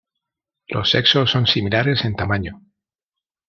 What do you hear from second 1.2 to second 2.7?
son similares en tamaño.